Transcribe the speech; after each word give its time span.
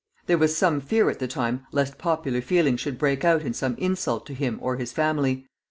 There 0.25 0.39
was 0.39 0.57
some 0.57 0.81
fear 0.81 1.11
at 1.11 1.19
the 1.19 1.27
time 1.27 1.67
lest 1.71 1.99
popular 1.99 2.41
feeling 2.41 2.75
should 2.75 2.97
break 2.97 3.23
out 3.23 3.43
in 3.43 3.53
some 3.53 3.75
insult 3.75 4.25
to 4.25 4.33
him 4.33 4.57
or 4.59 4.77
his 4.77 4.91
family. 4.91 5.45